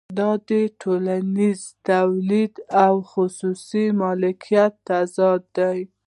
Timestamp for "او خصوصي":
2.85-3.85